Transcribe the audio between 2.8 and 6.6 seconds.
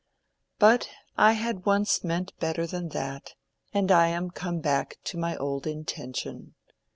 that, and I am come back to my old intention.